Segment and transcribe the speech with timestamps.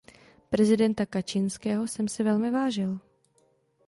[0.49, 2.99] Prezidenta Kaczyńského jsem si velmi vážil.